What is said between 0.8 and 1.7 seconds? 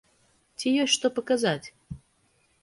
ёсць што паказаць?